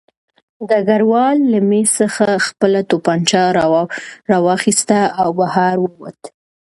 [0.69, 3.41] ډګروال له مېز څخه خپله توپانچه
[4.31, 6.19] راواخیسته او بهر ووت